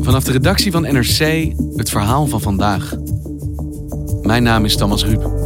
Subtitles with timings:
[0.00, 2.94] Vanaf de redactie van NRC het verhaal van vandaag.
[4.22, 5.38] Mijn naam is Thomas Ruip.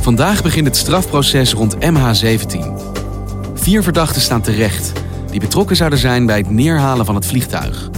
[0.00, 2.58] Vandaag begint het strafproces rond MH17.
[3.54, 4.92] Vier verdachten staan terecht
[5.30, 7.90] die betrokken zouden zijn bij het neerhalen van het vliegtuig.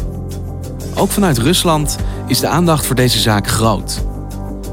[0.94, 4.04] Ook vanuit Rusland is de aandacht voor deze zaak groot.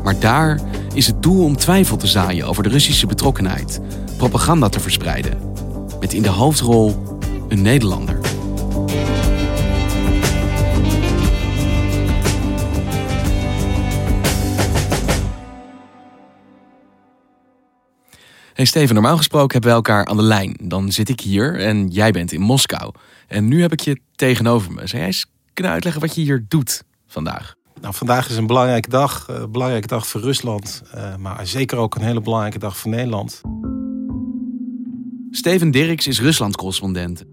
[0.04, 0.60] Maar daar
[0.98, 3.80] is het doel om twijfel te zaaien over de Russische betrokkenheid,
[4.18, 5.54] propaganda te verspreiden.
[6.00, 8.20] Met in de hoofdrol een Nederlander.
[18.54, 20.58] Hey Steven, normaal gesproken hebben we elkaar aan de lijn.
[20.64, 22.94] Dan zit ik hier en jij bent in Moskou.
[23.28, 24.88] En nu heb ik je tegenover me.
[24.88, 27.56] Zou jij eens kunnen uitleggen wat je hier doet vandaag?
[27.82, 29.28] Nou, vandaag is een belangrijke dag.
[29.28, 30.82] Een uh, belangrijke dag voor Rusland.
[30.96, 33.42] Uh, maar zeker ook een hele belangrijke dag voor Nederland.
[35.32, 37.24] Steven Dirks is Rusland-correspondent.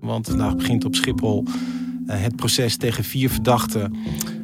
[0.00, 1.52] Want vandaag begint op Schiphol uh,
[2.06, 3.96] het proces tegen vier verdachten.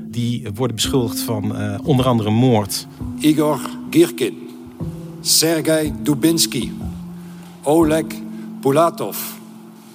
[0.07, 2.87] Die worden beschuldigd van onder andere moord.
[3.19, 4.49] Igor Girkin,
[5.21, 6.71] Sergei Dubinsky,
[7.63, 8.05] Oleg
[8.61, 9.19] Pulatov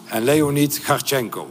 [0.06, 1.48] en Leonid Garchenko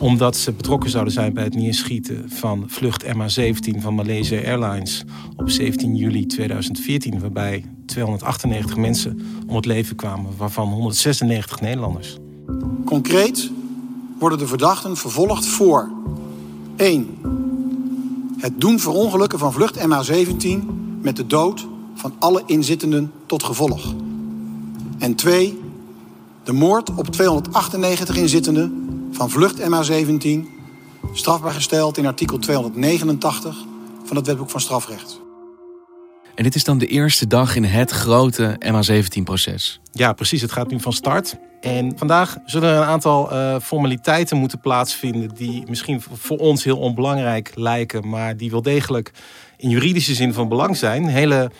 [0.00, 5.04] omdat ze betrokken zouden zijn bij het neerschieten van vlucht MH17 van Malaysia Airlines
[5.36, 12.18] op 17 juli 2014, waarbij 298 mensen om het leven kwamen, waarvan 196 Nederlanders.
[12.84, 13.50] Concreet
[14.18, 15.90] worden de verdachten vervolgd voor
[16.76, 17.08] 1.
[18.38, 20.48] Het doen verongelukken van vlucht MH17
[21.02, 23.94] met de dood van alle inzittenden tot gevolg.
[24.98, 25.60] En 2.
[26.44, 28.79] De moord op 298 inzittenden
[29.10, 30.28] van vlucht MH17,
[31.12, 33.56] strafbaar gesteld in artikel 289
[34.04, 35.20] van het Wetboek van Strafrecht.
[36.34, 39.80] En dit is dan de eerste dag in het grote MH17-proces.
[39.92, 40.40] Ja, precies.
[40.40, 41.36] Het gaat nu van start.
[41.60, 46.78] En vandaag zullen er een aantal uh, formaliteiten moeten plaatsvinden die misschien voor ons heel
[46.78, 49.12] onbelangrijk lijken, maar die wel degelijk
[49.56, 51.06] in juridische zin van belang zijn.
[51.06, 51.50] Hele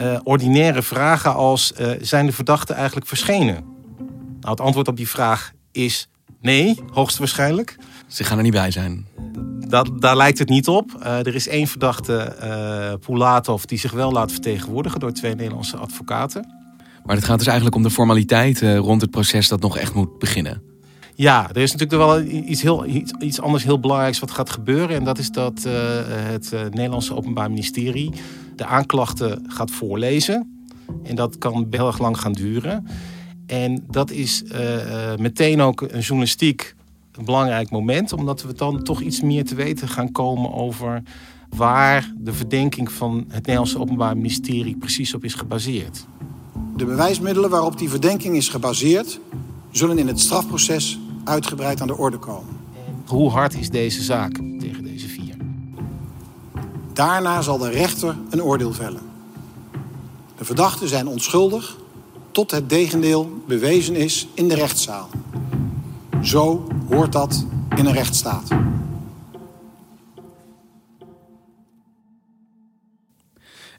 [0.00, 3.64] uh, ordinaire vragen als uh, zijn de verdachten eigenlijk verschenen?
[4.40, 6.08] Nou, het antwoord op die vraag is
[6.40, 7.76] Nee, hoogstwaarschijnlijk.
[8.06, 9.06] Ze gaan er niet bij zijn.
[9.68, 10.90] Dat, daar lijkt het niet op.
[10.98, 15.76] Uh, er is één verdachte, uh, Pulatov, die zich wel laat vertegenwoordigen door twee Nederlandse
[15.76, 16.54] advocaten.
[17.04, 20.18] Maar het gaat dus eigenlijk om de formaliteiten rond het proces dat nog echt moet
[20.18, 20.62] beginnen.
[21.14, 24.96] Ja, er is natuurlijk wel iets, heel, iets, iets anders heel belangrijks wat gaat gebeuren.
[24.96, 25.72] En dat is dat uh,
[26.06, 28.12] het Nederlandse Openbaar Ministerie
[28.56, 30.66] de aanklachten gaat voorlezen.
[31.02, 32.86] En dat kan heel erg lang gaan duren.
[33.46, 36.74] En dat is uh, meteen ook een journalistiek
[37.12, 41.02] een belangrijk moment, omdat we dan toch iets meer te weten gaan komen over
[41.48, 46.06] waar de verdenking van het Nederlandse Openbaar Ministerie precies op is gebaseerd.
[46.76, 49.20] De bewijsmiddelen waarop die verdenking is gebaseerd,
[49.70, 52.56] zullen in het strafproces uitgebreid aan de orde komen.
[53.06, 55.36] Hoe hard is deze zaak tegen deze vier?
[56.92, 59.02] Daarna zal de rechter een oordeel vellen.
[60.38, 61.76] De verdachten zijn onschuldig
[62.36, 65.10] tot het tegendeel bewezen is in de rechtszaal.
[66.22, 68.48] Zo hoort dat in een rechtsstaat.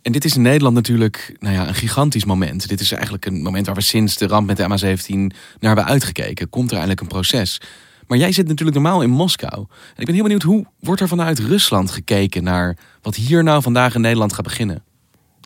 [0.02, 2.68] En dit is in Nederland natuurlijk nou ja, een gigantisch moment.
[2.68, 5.86] Dit is eigenlijk een moment waar we sinds de ramp met de MH17 naar hebben
[5.86, 6.50] uitgekeken.
[6.50, 7.62] Komt er eindelijk een proces?
[8.08, 9.58] Maar jij zit natuurlijk normaal in Moskou.
[9.60, 13.62] En ik ben heel benieuwd, hoe wordt er vanuit Rusland gekeken naar wat hier nou
[13.62, 14.84] vandaag in Nederland gaat beginnen?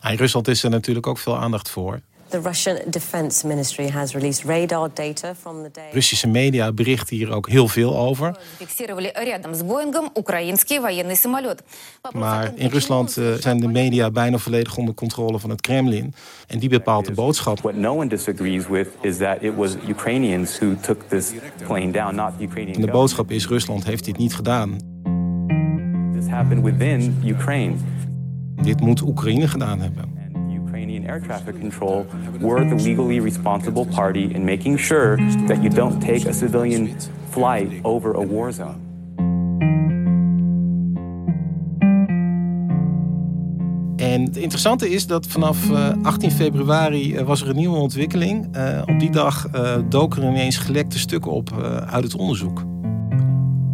[0.09, 2.01] In Rusland is er natuurlijk ook veel aandacht voor.
[2.31, 5.89] The Russian Defense Ministry has released radar data from the day.
[5.91, 8.37] Russische media berichten hier ook heel veel over.
[12.11, 16.13] Maar in Rusland uh, zijn de media bijna volledig onder controle van het Kremlin
[16.47, 17.61] en die bepaalt de boodschap.
[17.61, 21.31] What no one disagrees with is that it was Ukrainians who took this
[21.65, 22.75] plane down, not the Ukrainian.
[22.75, 24.77] En de boodschap is Rusland heeft dit niet gedaan.
[26.13, 27.75] This happened within Ukraine.
[28.61, 30.20] Dit moet Oekraïne gedaan hebben.
[31.01, 32.05] Ukrainian air traffic control
[32.39, 35.17] were the legally responsible party in making sure
[35.47, 36.95] that you don't take a civilian
[37.29, 38.79] flight over a war zone.
[43.95, 45.71] En En het interessante is dat vanaf
[46.01, 48.45] 18 februari was er een nieuwe ontwikkeling.
[48.85, 49.49] op die dag
[49.89, 51.51] doken er ineens gelekte stukken op
[51.85, 52.63] uit het onderzoek.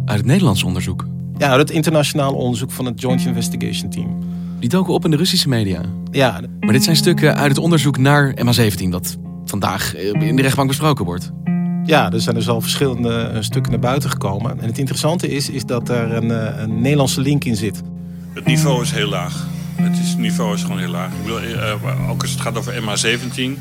[0.04, 1.06] Uit het Nederlands onderzoek?
[1.38, 4.27] Ja, uit het internationale onderzoek van het Joint Investigation Team.
[4.58, 5.80] Die doken op in de Russische media?
[6.10, 6.40] Ja.
[6.60, 11.04] Maar dit zijn stukken uit het onderzoek naar MH17 dat vandaag in de rechtbank besproken
[11.04, 11.30] wordt.
[11.84, 14.60] Ja, er zijn dus al verschillende stukken naar buiten gekomen.
[14.60, 17.82] En het interessante is, is dat er een, een Nederlandse link in zit.
[18.32, 19.46] Het niveau is heel laag.
[19.74, 21.12] Het, is, niveau is gewoon heel laag.
[21.12, 23.38] Ik bedoel, uh, ook als het gaat over MH17.
[23.38, 23.56] Uh...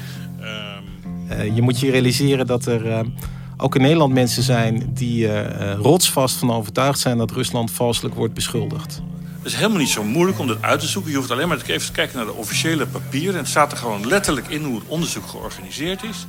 [1.31, 3.05] Uh, je moet je realiseren dat er
[3.57, 5.27] ook in Nederland mensen zijn die
[5.75, 9.01] rotsvast van overtuigd zijn dat Rusland valselijk wordt beschuldigd.
[9.47, 11.11] Het is helemaal niet zo moeilijk om dat uit te zoeken.
[11.11, 13.33] Je hoeft alleen maar even te kijken naar de officiële papieren.
[13.33, 16.25] En het staat er gewoon letterlijk in hoe het onderzoek georganiseerd is.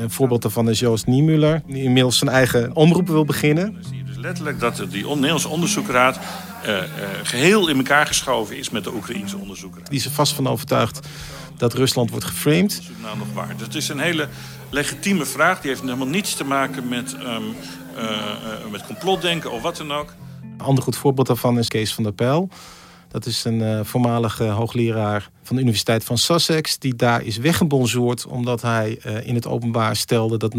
[0.00, 3.72] Een voorbeeld daarvan is Joost Niemuller, die inmiddels zijn eigen omroep wil beginnen.
[3.72, 6.18] Dan zie je dus letterlijk dat die Nederlandse onderzoekraad
[6.64, 6.82] uh, uh,
[7.22, 9.88] geheel in elkaar geschoven is met de Oekraïense onderzoekraad.
[9.88, 11.08] Die is er vast van overtuigd
[11.56, 12.82] dat Rusland wordt geframed.
[13.02, 13.56] Nou nog waar.
[13.56, 14.28] Dus het is een hele
[14.70, 15.60] legitieme vraag.
[15.60, 17.54] Die heeft helemaal niets te maken met, um,
[17.96, 20.14] uh, met complotdenken of wat dan ook.
[20.58, 22.48] Een ander goed voorbeeld daarvan is Kees van der Pijl.
[23.08, 28.26] Dat is een uh, voormalige hoogleraar van de Universiteit van Sussex, die daar is weggebonzoord
[28.26, 30.58] omdat hij uh, in het openbaar stelde dat 9-11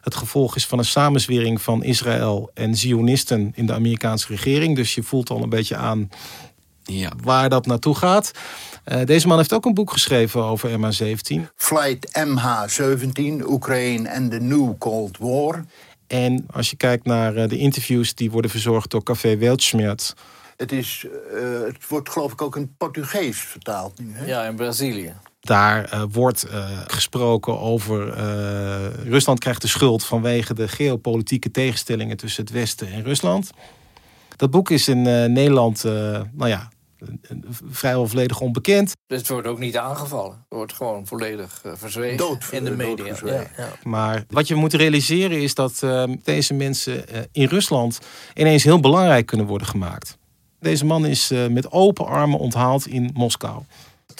[0.00, 4.76] het gevolg is van een samenzwering van Israël en Zionisten in de Amerikaanse regering.
[4.76, 6.10] Dus je voelt al een beetje aan
[6.82, 7.12] ja.
[7.22, 8.30] waar dat naartoe gaat.
[8.86, 11.40] Uh, deze man heeft ook een boek geschreven over MH17.
[11.56, 15.64] Flight MH17, Oekraïne en de New Cold War.
[16.06, 20.12] En als je kijkt naar de interviews die worden verzorgd door Café Weltschmerz
[20.56, 24.12] het, is, uh, het wordt geloof ik ook in Portugees vertaald nu.
[24.12, 24.26] Hè?
[24.26, 25.12] Ja, in Brazilië.
[25.40, 28.14] Daar uh, wordt uh, gesproken over.
[29.08, 33.50] Rusland krijgt de schuld vanwege de geopolitieke tegenstellingen tussen het Westen en Rusland.
[34.36, 35.02] Dat boek is in
[35.32, 35.84] Nederland,
[36.32, 36.68] nou ja,
[37.70, 38.92] vrijwel volledig onbekend.
[39.06, 40.30] Dus het wordt ook niet aangevallen.
[40.30, 43.16] Het wordt gewoon volledig verzwegen Dood, in de media.
[43.24, 43.72] Ja, ja.
[43.82, 45.82] Maar wat je moet realiseren is dat
[46.22, 47.98] deze mensen in Rusland
[48.34, 50.18] ineens heel belangrijk kunnen worden gemaakt.
[50.60, 53.62] Deze man is uh, met open armen onthaald in Moskou.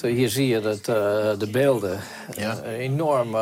[0.02, 0.94] Hier zie je dat, uh,
[1.38, 2.00] de beelden.
[2.36, 2.60] Ja.
[2.66, 3.36] Uh, enorm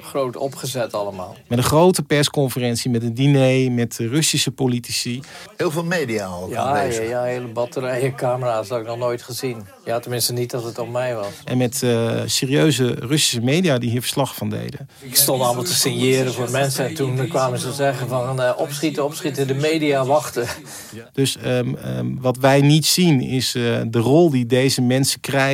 [0.00, 1.36] groot opgezet allemaal.
[1.48, 5.22] Met een grote persconferentie, met een diner, met Russische politici.
[5.56, 7.08] Heel veel media ook ja, aanwezig.
[7.08, 9.66] Ja, ja, hele batterijen camera's dat ik nog nooit gezien.
[9.84, 11.32] Ja, tenminste niet dat het om mij was.
[11.44, 11.76] En met
[12.26, 14.88] serieuze Russische media die hier verslag van deden.
[15.00, 16.86] Ik stond allemaal te signeren voor mensen.
[16.86, 20.46] En toen kwamen ze zeggen van opschieten, opschieten, de media wachten.
[21.12, 25.52] Dus um, um, wat wij niet zien is de rol die deze mensen krijgen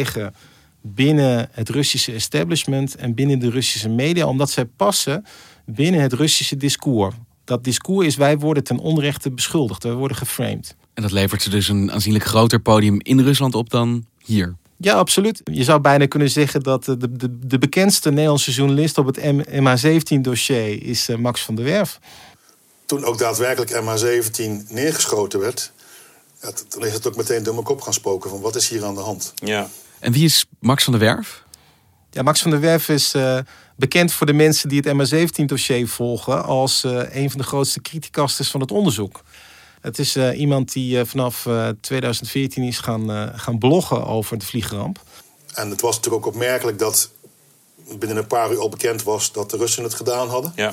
[0.83, 5.25] binnen het Russische establishment en binnen de Russische media, omdat zij passen
[5.67, 7.15] binnen het Russische discours.
[7.45, 10.77] Dat discours is wij worden ten onrechte beschuldigd, wij worden geframed.
[10.95, 14.57] En dat levert ze dus een aanzienlijk groter podium in Rusland op dan hier.
[14.77, 15.41] Ja, absoluut.
[15.45, 20.83] Je zou bijna kunnen zeggen dat de, de, de bekendste Nederlandse journalist op het MH17-dossier
[20.83, 21.99] is eh, Max van der Werf.
[22.87, 25.73] Toen ook daadwerkelijk MH17 neergeschoten werd,
[26.43, 28.85] ja, toen is het ook meteen door mijn kop gaan spoken van wat is hier
[28.85, 29.33] aan de hand.
[29.35, 29.69] Ja.
[30.01, 31.45] En wie is Max van der Werf?
[32.11, 33.39] Ja, Max van der Werf is uh,
[33.77, 38.51] bekend voor de mensen die het MH17-dossier volgen als uh, een van de grootste criticasters
[38.51, 39.23] van het onderzoek.
[39.81, 41.49] Het is uh, iemand die vanaf
[41.81, 45.01] 2014 is gaan, gaan bloggen over de vliegramp.
[45.55, 47.11] En het was natuurlijk ook opmerkelijk dat
[47.99, 50.53] binnen een paar uur al bekend was dat de Russen het gedaan hadden.
[50.57, 50.73] Ja.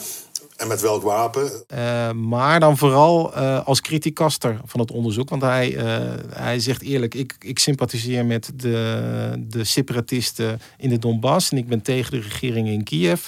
[0.57, 1.63] En met welk wapen?
[1.73, 5.29] Uh, maar dan vooral uh, als criticaster van het onderzoek.
[5.29, 10.99] Want hij, uh, hij zegt eerlijk, ik, ik sympathiseer met de, de separatisten in de
[10.99, 11.51] Donbass.
[11.51, 13.27] En ik ben tegen de regering in Kiev.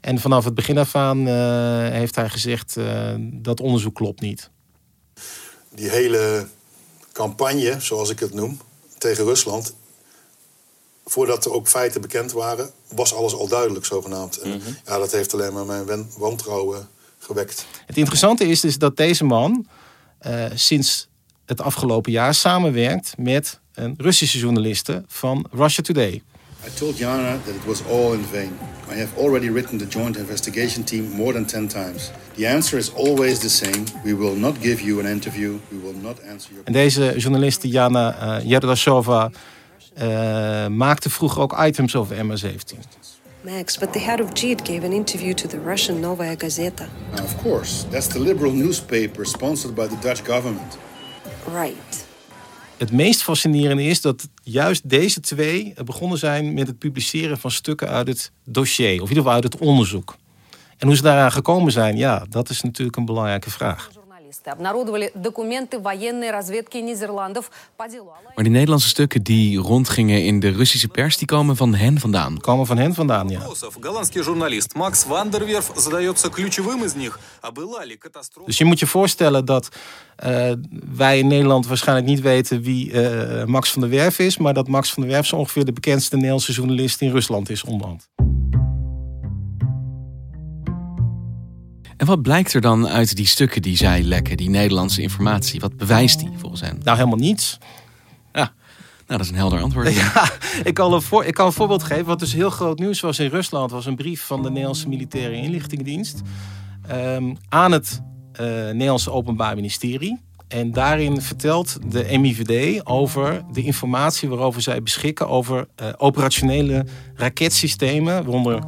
[0.00, 1.26] En vanaf het begin af aan
[1.92, 2.76] heeft hij gezegd
[3.20, 4.50] dat onderzoek klopt niet.
[5.74, 6.46] Die hele
[7.12, 8.60] campagne, zoals ik het noem,
[8.98, 9.74] tegen Rusland
[11.12, 14.36] voordat er ook feiten bekend waren, was alles al duidelijk zogenaamd.
[14.36, 14.70] En, mhm.
[14.86, 16.88] Ja, dat heeft alleen maar mijn wantrouwen
[17.18, 17.66] gewekt.
[17.86, 19.66] Het interessante is dus dat deze man
[20.26, 21.08] uh, sinds
[21.46, 26.22] het afgelopen jaar samenwerkt met een Russische journaliste van Russia Today.
[26.66, 28.52] I told Jana that it was all in vain.
[28.90, 32.10] I have already written the joint investigation team more than 10 times.
[32.36, 33.84] The answer is always the same.
[34.04, 35.58] We will not give you an interview.
[35.68, 39.30] We will not answer your En deze journaliste Jana uh, Yerdashova
[40.68, 42.78] maakte vroeger ook items over MH17.
[43.44, 46.86] Max, but the head of JIT gave an interview to the Russian Novaya Gazeta.
[47.14, 50.78] Now, of course, that's the liberal newspaper sponsored by the Dutch government.
[51.52, 52.06] Right.
[52.76, 57.88] Het meest fascinerende is dat juist deze twee begonnen zijn met het publiceren van stukken
[57.88, 60.16] uit het dossier, of in ieder geval uit het onderzoek.
[60.78, 63.90] En hoe ze daaraan gekomen zijn, ja, dat is natuurlijk een belangrijke vraag
[64.45, 68.11] обнародовали документы военной разведки Нидерландов по делу.
[68.35, 72.39] Maar die Nederlandse stukken die rondgingen in de Russische pers, die komen van hen vandaan.
[72.39, 73.41] Komen van hen vandaan, ja.
[73.81, 77.19] Голландский журналист Макс Вандерверф задается ключевым из них.
[77.41, 78.45] А была ли катастрофа?
[78.45, 79.69] Dus je moet je voorstellen dat
[80.25, 80.51] uh,
[80.95, 84.67] wij in Nederland waarschijnlijk niet weten wie uh, Max van der Werf is, maar dat
[84.67, 88.07] Max van der Werf zo ongeveer de bekendste Nederlandse journalist in Rusland is onderhand.
[92.02, 95.60] En wat blijkt er dan uit die stukken die zij lekken, die Nederlandse informatie?
[95.60, 96.80] Wat bewijst die volgens hen?
[96.82, 97.58] Nou, helemaal niets.
[98.32, 98.52] Ja, nou,
[99.06, 99.94] dat is een helder antwoord.
[99.94, 100.30] Ja,
[100.64, 102.04] ik kan, een voor, ik kan een voorbeeld geven.
[102.04, 105.34] Wat dus heel groot nieuws was in Rusland, was een brief van de Nederlandse Militaire
[105.34, 106.20] Inlichtingendienst
[106.92, 108.02] um, aan het
[108.40, 110.20] uh, Nederlandse Openbaar Ministerie.
[110.48, 118.14] En daarin vertelt de MIVD over de informatie waarover zij beschikken over uh, operationele raketsystemen,
[118.14, 118.62] waaronder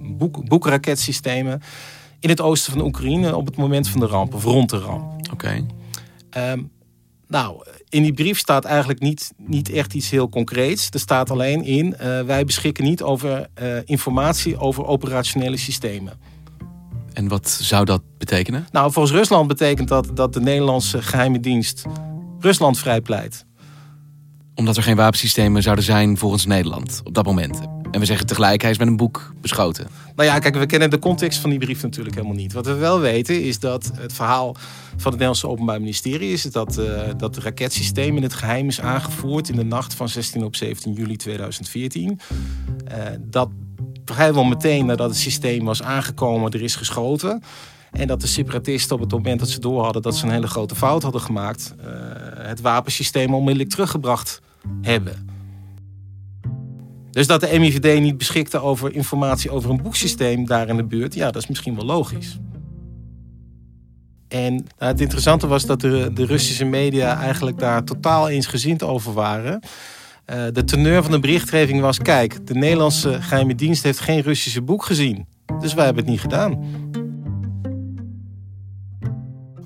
[0.00, 1.62] boek, boekraketsystemen
[2.20, 5.12] in het oosten van Oekraïne op het moment van de ramp of rond de ramp.
[5.32, 5.32] Oké.
[5.32, 6.52] Okay.
[6.52, 6.70] Um,
[7.28, 10.88] nou, in die brief staat eigenlijk niet, niet echt iets heel concreets.
[10.90, 16.12] Er staat alleen in: uh, wij beschikken niet over uh, informatie over operationele systemen.
[17.12, 18.66] En wat zou dat betekenen?
[18.72, 21.84] Nou, volgens Rusland betekent dat dat de Nederlandse geheime dienst
[22.40, 23.46] Rusland vrijpleit.
[24.54, 27.60] Omdat er geen wapensystemen zouden zijn volgens Nederland op dat moment.
[27.90, 29.86] En we zeggen tegelijk, hij is met een boek beschoten.
[30.16, 32.52] Nou ja, kijk, we kennen de context van die brief natuurlijk helemaal niet.
[32.52, 34.52] Wat we wel weten is dat het verhaal
[34.88, 38.80] van het Nederlandse Openbaar Ministerie is dat, uh, dat het raketsysteem in het geheim is
[38.80, 42.20] aangevoerd in de nacht van 16 op 17 juli 2014.
[42.88, 43.48] Uh, dat
[44.04, 47.42] vrijwel meteen nadat het systeem was aangekomen, er is geschoten.
[47.90, 50.46] En dat de separatisten op het moment dat ze door hadden dat ze een hele
[50.46, 51.86] grote fout hadden gemaakt, uh,
[52.34, 54.40] het wapensysteem onmiddellijk teruggebracht
[54.82, 55.27] hebben.
[57.18, 61.14] Dus dat de MIVD niet beschikte over informatie over een boeksysteem daar in de buurt,
[61.14, 62.38] ja, dat is misschien wel logisch.
[64.28, 69.12] En nou, het interessante was dat de, de Russische media eigenlijk daar totaal eensgezind over
[69.12, 69.60] waren.
[70.26, 74.62] Uh, de teneur van de berichtgeving was: kijk, de Nederlandse geheime dienst heeft geen Russische
[74.62, 75.26] boek gezien.
[75.60, 76.64] Dus wij hebben het niet gedaan.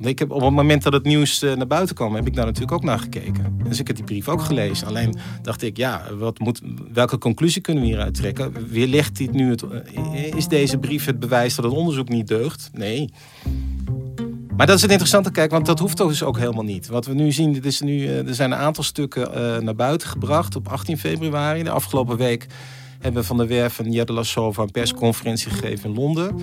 [0.09, 2.45] Ik heb op het moment dat het nieuws uh, naar buiten kwam, heb ik daar
[2.45, 3.59] natuurlijk ook naar gekeken.
[3.69, 4.87] Dus ik heb die brief ook gelezen.
[4.87, 6.61] Alleen dacht ik, ja, wat moet,
[6.93, 8.69] welke conclusie kunnen we hieruit trekken?
[8.69, 12.71] Weerlegt dit nu het, uh, is deze brief het bewijs dat het onderzoek niet deugt?
[12.73, 13.13] Nee.
[14.57, 16.87] Maar dat is het interessante, kijk, want dat hoeft dus ook helemaal niet.
[16.87, 19.31] Wat we nu zien, is nu, uh, er zijn een aantal stukken
[19.65, 21.63] naar buiten gebracht op 18 februari.
[21.63, 22.47] De afgelopen week
[23.03, 26.37] hebben Van der Werf en Jette Lassova een persconferentie gegeven in Londen.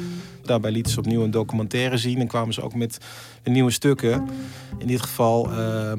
[0.43, 2.97] Daarbij lieten ze opnieuw een documentaire zien en kwamen ze ook met
[3.43, 4.27] nieuwe stukken.
[4.77, 5.91] In dit geval uh,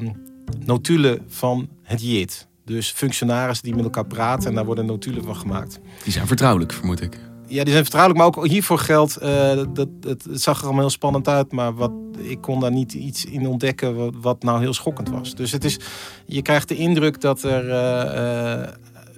[0.65, 2.49] notulen van het JIT.
[2.65, 5.81] Dus functionarissen die met elkaar praten en daar worden notulen van gemaakt.
[6.05, 7.19] Die zijn vertrouwelijk, vermoed ik.
[7.47, 9.89] Ja, die zijn vertrouwelijk, maar ook hiervoor geldt, uh, dat, het,
[10.25, 13.47] het, zag er allemaal heel spannend uit, maar wat, ik kon daar niet iets in
[13.47, 15.35] ontdekken wat, wat nou heel schokkend was.
[15.35, 15.79] Dus het is,
[16.27, 18.69] je krijgt de indruk dat er uh, uh,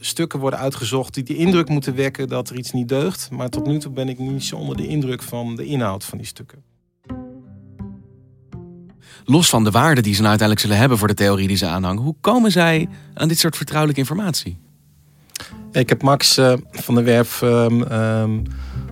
[0.04, 3.28] stukken worden uitgezocht die de indruk moeten wekken dat er iets niet deugt.
[3.30, 6.18] Maar tot nu toe ben ik niet zo onder de indruk van de inhoud van
[6.18, 6.62] die stukken.
[9.24, 11.66] Los van de waarde die ze nou uiteindelijk zullen hebben voor de theorie die ze
[11.66, 14.58] aanhangen, hoe komen zij aan dit soort vertrouwelijke informatie?
[15.72, 18.42] Ik heb Max uh, van der Werf um, um,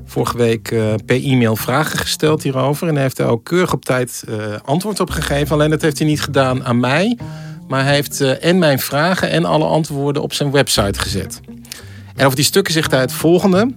[0.05, 2.89] vorige week uh, per e-mail vragen gesteld hierover.
[2.89, 5.55] En hij heeft daar ook keurig op tijd uh, antwoord op gegeven.
[5.55, 7.19] Alleen dat heeft hij niet gedaan aan mij.
[7.71, 11.41] Maar hij heeft en mijn vragen en alle antwoorden op zijn website gezet.
[12.17, 13.71] En over die stukken zegt hij het volgende.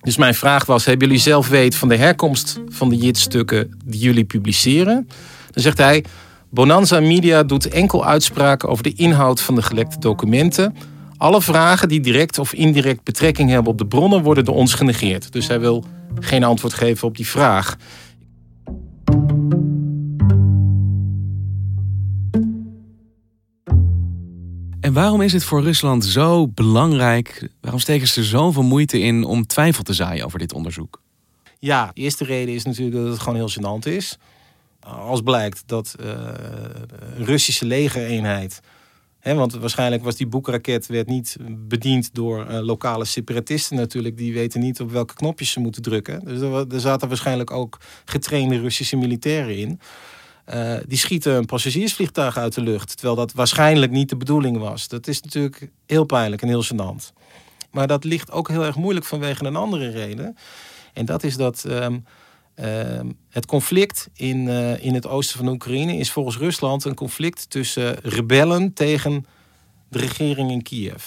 [0.00, 4.00] Dus mijn vraag was: hebben jullie zelf weet van de herkomst van de JIT-stukken die
[4.00, 5.08] jullie publiceren?
[5.50, 6.04] Dan zegt hij:
[6.50, 10.76] Bonanza Media doet enkel uitspraken over de inhoud van de gelekte documenten.
[11.16, 15.32] Alle vragen die direct of indirect betrekking hebben op de bronnen worden door ons genegeerd.
[15.32, 15.84] Dus hij wil
[16.20, 17.76] geen antwoord geven op die vraag.
[24.84, 27.48] En waarom is het voor Rusland zo belangrijk?
[27.60, 31.00] Waarom steken ze zoveel moeite in om twijfel te zaaien over dit onderzoek?
[31.58, 34.18] Ja, de eerste reden is natuurlijk dat het gewoon heel gênant is.
[34.80, 36.06] Als blijkt dat uh,
[37.16, 38.60] een Russische legereenheid.
[39.18, 44.16] Hè, want waarschijnlijk was die boekraket werd niet bediend door uh, lokale separatisten natuurlijk.
[44.16, 46.24] Die weten niet op welke knopjes ze moeten drukken.
[46.24, 49.80] Dus er, er zaten waarschijnlijk ook getrainde Russische militairen in.
[50.46, 52.96] Uh, die schieten een passagiersvliegtuig uit de lucht.
[52.96, 54.88] Terwijl dat waarschijnlijk niet de bedoeling was.
[54.88, 57.12] Dat is natuurlijk heel pijnlijk en heel gênant.
[57.70, 60.36] Maar dat ligt ook heel erg moeilijk vanwege een andere reden.
[60.92, 62.04] En dat is dat um,
[62.54, 67.50] um, het conflict in, uh, in het oosten van Oekraïne is volgens Rusland een conflict
[67.50, 69.26] tussen rebellen tegen
[69.88, 71.04] de regering in Kiev.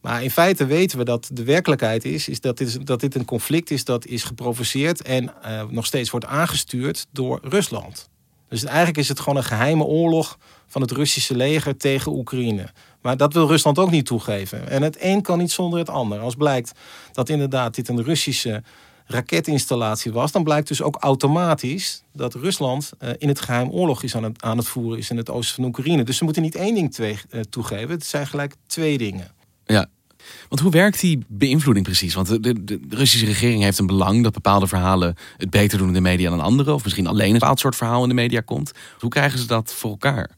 [0.00, 3.24] Maar in feite weten we dat de werkelijkheid is, is dat, dit, dat dit een
[3.24, 8.08] conflict is dat is geprovoceerd en uh, nog steeds wordt aangestuurd door Rusland.
[8.48, 12.66] Dus eigenlijk is het gewoon een geheime oorlog van het Russische leger tegen Oekraïne.
[13.02, 14.68] Maar dat wil Rusland ook niet toegeven.
[14.68, 16.18] En het een kan niet zonder het ander.
[16.18, 16.72] Als blijkt
[17.12, 18.62] dat inderdaad dit een Russische
[19.06, 24.16] raketinstallatie was, dan blijkt dus ook automatisch dat Rusland uh, in het geheim oorlog is
[24.16, 26.02] aan het, aan het voeren is in het oosten van Oekraïne.
[26.02, 27.90] Dus ze moeten niet één ding twee, uh, toegeven.
[27.90, 29.30] Het zijn gelijk twee dingen.
[29.64, 29.86] Ja,
[30.48, 32.14] want hoe werkt die beïnvloeding precies?
[32.14, 35.88] Want de, de, de, Russische regering heeft een belang dat bepaalde verhalen het beter doen
[35.88, 36.72] in de media dan andere.
[36.72, 38.72] Of misschien alleen een bepaald soort verhaal in de media komt.
[38.98, 40.30] Hoe krijgen ze dat voor elkaar?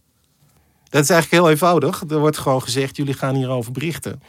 [0.88, 2.02] Dat is eigenlijk heel eenvoudig.
[2.08, 4.22] Er wordt gewoon gezegd, jullie gaan hierover berichten.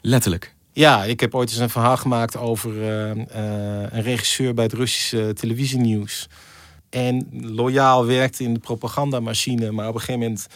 [0.00, 0.54] Letterlijk?
[0.72, 3.14] Ja, ik heb ooit eens een verhaal gemaakt over uh, uh,
[3.90, 6.28] een regisseur bij het Russische televisienieuws.
[6.90, 10.46] En loyaal werkte in de propagandamachine, maar op een gegeven moment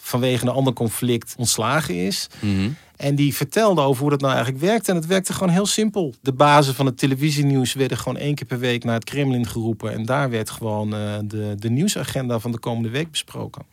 [0.00, 2.26] vanwege een ander conflict ontslagen is.
[2.40, 2.76] Mm -hmm.
[2.96, 4.90] En die vertelde over hoe dat nou eigenlijk werkte.
[4.90, 6.14] En het werkte gewoon heel simpel.
[6.20, 9.92] De bazen van het televisienieuws werden gewoon één keer per week naar het Kremlin geroepen.
[9.92, 13.66] En daar werd gewoon uh, de, de nieuwsagenda van de komende week besproken.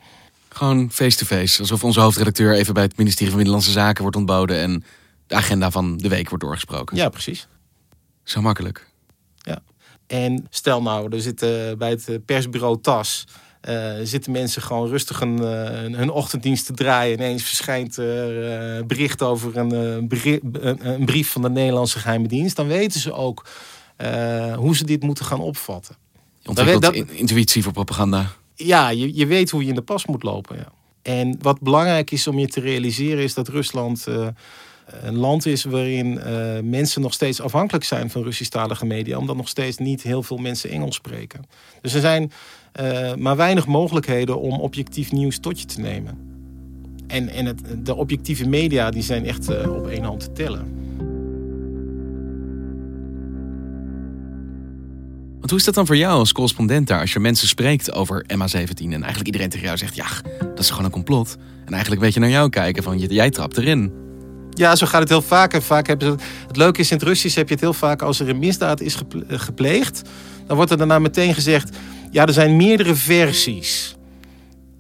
[0.50, 1.60] Gewoon face-to-face.
[1.60, 4.58] Alsof onze hoofdredacteur even bij het ministerie van Binnenlandse Zaken wordt ontboden.
[4.58, 4.84] En
[5.28, 6.98] de agenda van de week wordt doorgesproken.
[6.98, 7.48] Ja, precies.
[8.24, 8.90] Zo makkelijk.
[9.38, 9.62] Ja.
[10.08, 13.26] En stel nou, er zitten bij het persbureau TAS...
[13.70, 17.14] Uh, zitten mensen gewoon rustig een, uh, hun ochtenddienst te draaien.
[17.14, 22.56] Ineens verschijnt er uh, bericht over een, brief, een, brief van de Nederlandse geheime dienst.
[22.56, 23.46] Dan weten ze ook
[24.56, 25.96] hoe ze dit moeten gaan opvatten.
[26.40, 28.32] Je ontwikkelt dat, intuïtie voor propaganda.
[28.56, 30.56] Ja, je, je weet hoe je in de pas moet lopen.
[30.56, 30.72] Ja.
[31.02, 34.06] En wat belangrijk is om je te realiseren is dat Rusland
[35.02, 36.20] een land is waarin
[36.70, 40.70] mensen nog steeds afhankelijk zijn van Russisch-talige media, omdat nog steeds niet heel veel mensen
[40.70, 41.46] Engels spreken.
[41.82, 42.32] Dus er zijn
[42.82, 46.18] uh, maar weinig mogelijkheden om objectief nieuws tot je te nemen.
[47.08, 50.82] En, en het, de objectieve media die zijn echt uh, op één hand te tellen.
[55.40, 58.26] Want hoe is dat dan voor jou als correspondent daar als je mensen spreekt over
[58.28, 60.08] MH17 en eigenlijk iedereen tegen jou zegt, ja,
[60.40, 61.38] dat is gewoon een complot.
[61.66, 63.92] En eigenlijk weet je naar jou kijken van, jij trapt erin.
[64.50, 65.54] Ja, zo gaat het heel vaak.
[65.54, 68.02] En vaak hebben ze, het leuke is, in het Russisch heb je het heel vaak
[68.02, 70.02] als er een misdaad is gepleegd.
[70.48, 71.78] Dan wordt er daarna meteen gezegd,
[72.14, 73.96] ja, er zijn meerdere versies.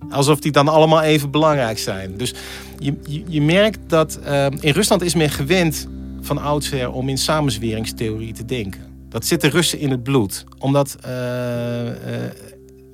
[0.10, 2.17] Alsof die dan allemaal even belangrijk zijn.
[2.17, 2.34] Dus
[2.80, 5.88] je, je, merkt dat uh, in Rusland is men gewend
[6.22, 8.82] van oudsher om in samenzweringstheorie te denken.
[9.10, 10.46] Dat zit de Russen in het bloed.
[10.60, 11.93] Omdat uh, uh,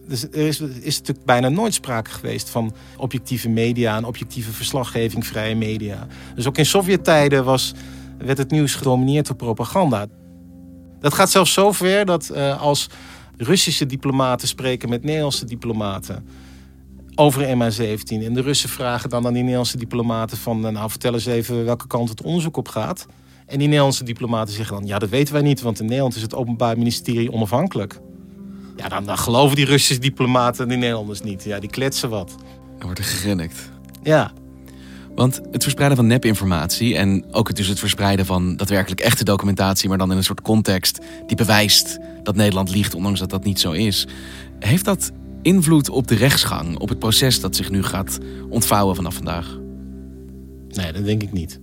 [0.08, 5.28] dus er is, is natuurlijk bijna nooit sprake geweest van objectieve media en objectieve verslaggeving,
[5.28, 6.08] vrije media.
[6.36, 7.74] Dus ook in Sovjet-tijden was,
[8.18, 10.06] werd het nieuws gedomineerd door propaganda.
[11.00, 12.90] Dat gaat zelfs zo ver dat als
[13.42, 16.28] Russische diplomaten spreken met Nederlandse diplomaten
[17.16, 21.26] over MH17 en de Russen vragen dan aan die Nederlandse diplomaten van nou vertel eens
[21.26, 23.06] even welke kant het onderzoek op gaat.
[23.46, 26.22] En die Nederlandse diplomaten zeggen dan ja dat weten wij niet, want in Nederland is
[26.22, 28.00] het Openbaar Ministerie onafhankelijk.
[28.76, 31.44] Ja, dan, dan geloven die Russische diplomaten die Nederlanders niet.
[31.44, 32.36] Ja, die kletsen wat.
[32.80, 33.72] Er wordt er gegrinnikt.
[34.04, 34.32] Ja.
[35.20, 39.98] Want het verspreiden van nepinformatie en ook dus het verspreiden van daadwerkelijk echte documentatie, maar
[39.98, 43.72] dan in een soort context die bewijst dat Nederland liegt, ondanks dat dat niet zo
[43.72, 44.08] is.
[44.60, 48.18] Heeft dat invloed op de rechtsgang, op het proces dat zich nu gaat
[48.50, 49.60] ontvouwen vanaf vandaag?
[50.70, 51.60] Nee, dat denk ik niet.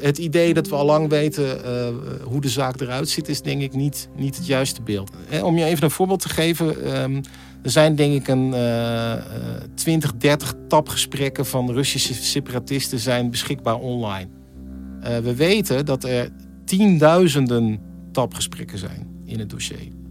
[0.00, 1.88] Het idee dat we al lang weten uh,
[2.24, 5.10] hoe de zaak eruit ziet, is denk ik niet, niet het juiste beeld.
[5.42, 7.00] Om je even een voorbeeld te geven.
[7.02, 7.20] Um,
[7.62, 9.12] er zijn denk ik een uh,
[9.74, 14.28] 20, 30 tapgesprekken van Russische separatisten zijn beschikbaar online.
[15.02, 16.28] Uh, we weten dat er
[16.64, 17.80] tienduizenden
[18.12, 20.01] tapgesprekken zijn in het dossier.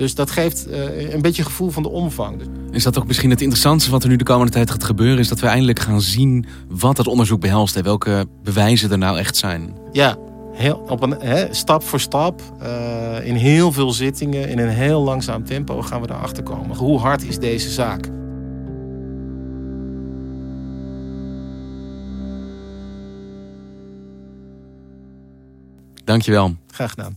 [0.00, 2.42] Dus dat geeft uh, een beetje gevoel van de omvang.
[2.70, 5.18] Is dat ook misschien het interessantste wat er nu de komende tijd gaat gebeuren?
[5.18, 9.18] Is dat we eindelijk gaan zien wat dat onderzoek behelst en welke bewijzen er nou
[9.18, 9.74] echt zijn?
[9.92, 10.16] Ja,
[10.52, 15.02] heel, op een, he, stap voor stap, uh, in heel veel zittingen, in een heel
[15.02, 16.76] langzaam tempo gaan we erachter komen.
[16.76, 18.08] Hoe hard is deze zaak?
[26.04, 26.56] Dankjewel.
[26.66, 27.16] Graag gedaan.